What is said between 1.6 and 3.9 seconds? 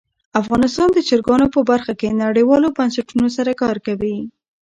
برخه کې نړیوالو بنسټونو سره کار